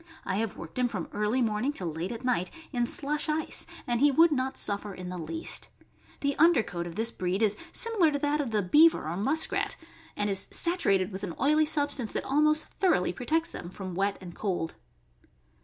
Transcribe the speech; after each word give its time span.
I 0.25 0.37
have 0.37 0.57
worked 0.57 0.79
him 0.79 0.87
from 0.87 1.07
early 1.11 1.43
morning 1.43 1.71
till 1.71 1.85
late 1.93 2.11
at 2.11 2.25
night, 2.25 2.49
in 2.73 2.87
slush 2.87 3.29
ice, 3.29 3.67
and 3.85 3.99
he 3.99 4.09
would 4.09 4.31
not 4.31 4.57
suffer 4.57 4.95
in 4.95 5.09
the 5.09 5.17
least. 5.19 5.69
The 6.21 6.35
under 6.39 6.63
coat 6.63 6.87
of 6.87 6.95
this 6.95 7.11
breed 7.11 7.43
is 7.43 7.55
similar 7.71 8.09
to 8.09 8.17
that 8.17 8.41
of 8.41 8.49
the 8.49 8.63
beaver 8.63 9.07
or 9.07 9.15
musk 9.15 9.51
rat, 9.51 9.75
296 9.75 9.77
THE 9.77 9.77
AMERICAN 9.77 9.97
BOOK 10.01 10.01
OF 10.01 10.01
THE 10.09 10.17
DOG. 10.17 10.17
and 10.17 10.29
is 10.31 10.47
saturated 10.57 11.11
with 11.11 11.23
an 11.23 11.35
oily 11.45 11.65
substance 11.67 12.11
that 12.13 12.25
almost 12.25 12.65
thor 12.65 12.95
oughly 12.95 13.15
protects 13.15 13.51
them 13.51 13.69
from 13.69 13.93
wet 13.93 14.17
and 14.19 14.33
cold. 14.33 14.73